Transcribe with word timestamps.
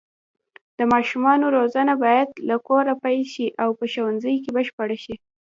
د 0.77 0.79
ماشومانو 0.93 1.45
روزنه 1.57 1.93
باید 2.03 2.29
له 2.49 2.55
کوره 2.67 2.93
پیل 3.03 3.23
شي 3.33 3.47
او 3.63 3.69
په 3.79 3.85
ښوونځي 3.91 4.35
کې 4.43 4.51
بشپړه 4.57 4.97
شي. 5.03 5.15